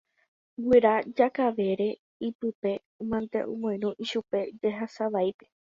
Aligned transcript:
Guyra 0.65 0.93
Jakavere 1.15 1.87
ypykue 2.27 2.71
mante 3.09 3.39
omoirũ 3.51 3.89
ichupe 4.03 4.39
jehasavaípe. 4.61 5.45